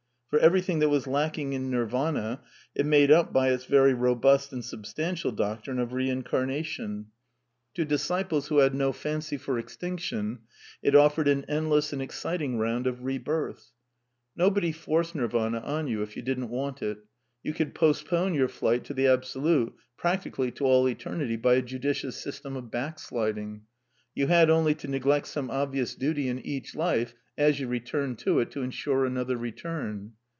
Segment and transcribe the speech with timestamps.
[0.31, 2.39] For everything that was lacking in Nirvana
[2.73, 7.07] it made up by its very robust and substantial doctrine of Beincamation.
[7.73, 10.39] To disciples 882 A DEFENCE OF IDEALISM who had no fancy for extinction,
[10.81, 13.73] it offered an endless and exciting round of rebirths.
[14.33, 16.99] Nobody forced Nirvana on you if you didn't want it.
[17.43, 22.15] You could postpone your flight to the Absolute practically to all eternity by a judicious
[22.23, 23.63] system of backsliding.
[24.15, 28.17] You had only to neglect some ob vious duty in each life as you returned
[28.19, 30.13] to it to ensure another return.